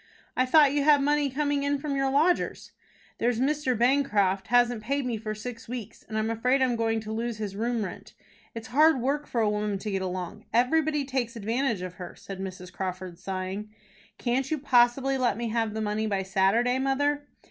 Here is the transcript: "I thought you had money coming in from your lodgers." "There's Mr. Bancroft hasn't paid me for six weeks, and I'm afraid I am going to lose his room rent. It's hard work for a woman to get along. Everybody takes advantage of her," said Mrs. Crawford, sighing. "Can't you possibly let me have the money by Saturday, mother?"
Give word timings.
"I 0.35 0.47
thought 0.47 0.73
you 0.73 0.81
had 0.83 1.03
money 1.03 1.29
coming 1.29 1.61
in 1.61 1.77
from 1.77 1.95
your 1.95 2.09
lodgers." 2.09 2.71
"There's 3.19 3.39
Mr. 3.39 3.77
Bancroft 3.77 4.47
hasn't 4.47 4.81
paid 4.81 5.05
me 5.05 5.15
for 5.17 5.35
six 5.35 5.67
weeks, 5.69 6.03
and 6.09 6.17
I'm 6.17 6.31
afraid 6.31 6.59
I 6.59 6.65
am 6.65 6.75
going 6.75 6.99
to 7.01 7.11
lose 7.11 7.37
his 7.37 7.55
room 7.55 7.85
rent. 7.85 8.15
It's 8.55 8.69
hard 8.69 8.99
work 8.99 9.27
for 9.27 9.41
a 9.41 9.47
woman 9.51 9.77
to 9.77 9.91
get 9.91 10.01
along. 10.01 10.45
Everybody 10.55 11.05
takes 11.05 11.35
advantage 11.35 11.83
of 11.83 11.93
her," 12.01 12.15
said 12.15 12.39
Mrs. 12.39 12.73
Crawford, 12.73 13.19
sighing. 13.19 13.69
"Can't 14.17 14.49
you 14.49 14.57
possibly 14.57 15.19
let 15.19 15.37
me 15.37 15.49
have 15.49 15.75
the 15.75 15.81
money 15.81 16.07
by 16.07 16.23
Saturday, 16.23 16.79
mother?" 16.79 17.27